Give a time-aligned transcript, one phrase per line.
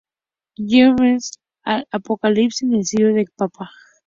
[0.55, 1.19] Chloe respondió:
[1.63, 3.69] "¡Al Apocalipsis en el Sidecar de papá!".